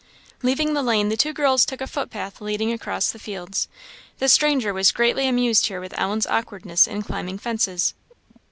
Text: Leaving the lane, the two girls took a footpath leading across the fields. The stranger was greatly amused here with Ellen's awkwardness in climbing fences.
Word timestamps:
Leaving 0.41 0.73
the 0.73 0.81
lane, 0.81 1.09
the 1.09 1.15
two 1.15 1.31
girls 1.31 1.63
took 1.63 1.79
a 1.79 1.85
footpath 1.85 2.41
leading 2.41 2.71
across 2.73 3.11
the 3.11 3.19
fields. 3.19 3.67
The 4.17 4.27
stranger 4.27 4.73
was 4.73 4.91
greatly 4.91 5.27
amused 5.27 5.67
here 5.67 5.79
with 5.79 5.93
Ellen's 5.95 6.25
awkwardness 6.25 6.87
in 6.87 7.03
climbing 7.03 7.37
fences. 7.37 7.93